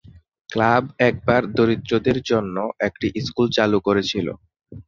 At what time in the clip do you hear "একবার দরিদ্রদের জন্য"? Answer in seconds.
1.09-2.55